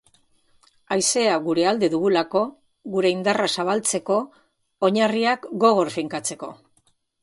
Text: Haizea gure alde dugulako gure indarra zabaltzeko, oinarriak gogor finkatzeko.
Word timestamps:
Haizea 0.95 1.35
gure 1.47 1.67
alde 1.73 1.89
dugulako 1.97 2.43
gure 2.97 3.13
indarra 3.19 3.53
zabaltzeko, 3.59 4.21
oinarriak 4.93 5.51
gogor 5.67 5.99
finkatzeko. 6.03 6.57